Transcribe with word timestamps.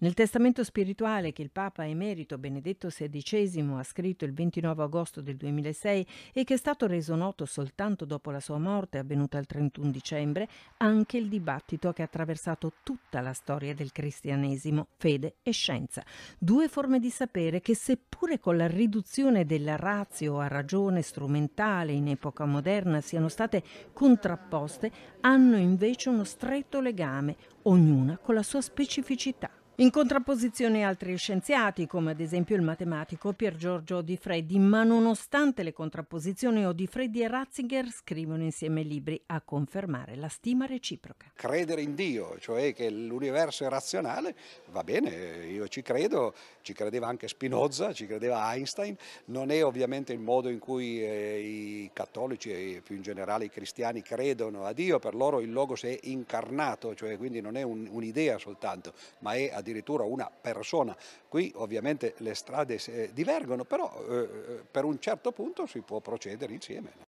Nel 0.00 0.14
testamento 0.14 0.62
spirituale 0.62 1.32
che 1.32 1.42
il 1.42 1.50
Papa 1.50 1.84
emerito 1.84 2.38
Benedetto 2.38 2.86
XVI 2.86 3.74
ha 3.76 3.82
scritto 3.82 4.24
il 4.24 4.32
29 4.32 4.84
agosto 4.84 5.20
del 5.20 5.36
2006 5.36 6.06
e 6.34 6.44
che 6.44 6.54
è 6.54 6.56
stato 6.56 6.86
reso 6.86 7.16
noto 7.16 7.46
soltanto 7.46 8.04
dopo 8.04 8.30
la 8.30 8.38
sua 8.38 8.58
morte 8.58 8.98
avvenuta 8.98 9.38
il 9.38 9.46
31 9.46 9.90
dicembre, 9.90 10.48
anche 10.76 11.16
il 11.16 11.28
dibattito 11.28 11.92
che 11.92 12.02
ha 12.02 12.04
attraversato 12.04 12.74
tutta 12.84 13.20
la 13.20 13.32
storia 13.32 13.74
del 13.74 13.90
cristianesimo, 13.90 14.86
fede 14.98 15.38
e 15.42 15.50
scienza. 15.50 16.04
Due 16.38 16.68
forme 16.68 17.00
di 17.00 17.10
sapere 17.10 17.60
che 17.60 17.74
seppure 17.74 18.38
con 18.38 18.56
la 18.56 18.68
riduzione 18.68 19.46
della 19.46 19.74
razio 19.74 20.38
a 20.38 20.46
ragione 20.46 21.02
strumentale 21.02 21.90
in 21.90 22.06
epoca 22.06 22.44
moderna 22.44 23.00
siano 23.00 23.28
state 23.28 23.64
contrapposte, 23.92 24.92
hanno 25.22 25.56
invece 25.56 26.08
uno 26.08 26.22
stretto 26.22 26.80
legame, 26.80 27.34
ognuna 27.62 28.16
con 28.18 28.36
la 28.36 28.44
sua 28.44 28.60
specificità. 28.60 29.50
In 29.80 29.92
contrapposizione 29.92 30.82
altri 30.82 31.16
scienziati, 31.16 31.86
come 31.86 32.10
ad 32.10 32.18
esempio 32.18 32.56
il 32.56 32.62
matematico 32.62 33.32
Pier 33.32 33.54
Giorgio 33.54 34.00
Di 34.00 34.16
Freddi, 34.16 34.58
ma 34.58 34.82
nonostante 34.82 35.62
le 35.62 35.72
contrapposizioni 35.72 36.66
Odifreddi 36.66 37.22
e 37.22 37.28
Ratzinger 37.28 37.86
scrivono 37.88 38.42
insieme 38.42 38.82
libri 38.82 39.22
a 39.26 39.40
confermare 39.40 40.16
la 40.16 40.26
stima 40.26 40.66
reciproca. 40.66 41.30
Credere 41.32 41.82
in 41.82 41.94
Dio, 41.94 42.40
cioè 42.40 42.74
che 42.74 42.90
l'universo 42.90 43.66
è 43.66 43.68
razionale, 43.68 44.34
va 44.72 44.82
bene, 44.82 45.46
io 45.46 45.68
ci 45.68 45.80
credo, 45.82 46.34
ci 46.62 46.72
credeva 46.72 47.06
anche 47.06 47.28
Spinoza, 47.28 47.92
ci 47.92 48.08
credeva 48.08 48.52
Einstein, 48.52 48.96
non 49.26 49.52
è 49.52 49.64
ovviamente 49.64 50.12
il 50.12 50.18
modo 50.18 50.48
in 50.48 50.58
cui 50.58 51.00
eh, 51.04 51.38
i 51.38 51.90
cattolici 51.92 52.50
e 52.50 52.82
più 52.84 52.96
in 52.96 53.02
generale 53.02 53.44
i 53.44 53.48
cristiani 53.48 54.02
credono 54.02 54.64
a 54.64 54.72
Dio, 54.72 54.98
per 54.98 55.14
loro 55.14 55.38
il 55.38 55.52
Logos 55.52 55.84
è 55.84 55.96
incarnato, 56.02 56.96
cioè 56.96 57.16
quindi 57.16 57.40
non 57.40 57.56
è 57.56 57.62
un, 57.62 57.86
un'idea 57.88 58.38
soltanto, 58.38 58.92
ma 59.20 59.34
è 59.34 59.42
addirittura 59.44 59.66
addirittura 59.68 60.04
una 60.04 60.30
persona. 60.30 60.96
Qui 61.28 61.52
ovviamente 61.56 62.14
le 62.18 62.34
strade 62.34 62.78
divergono, 63.12 63.64
però 63.64 63.92
eh, 64.08 64.62
per 64.70 64.84
un 64.84 64.98
certo 64.98 65.32
punto 65.32 65.66
si 65.66 65.80
può 65.80 66.00
procedere 66.00 66.52
insieme. 66.52 67.07